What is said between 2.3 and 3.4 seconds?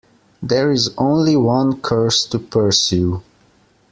pursue.